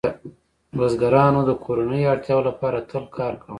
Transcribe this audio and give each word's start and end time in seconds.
بزګرانو 0.77 1.41
د 1.45 1.51
کورنیو 1.63 2.11
اړتیاوو 2.13 2.47
لپاره 2.49 2.85
تل 2.89 3.03
کار 3.17 3.33
کاوه. 3.41 3.49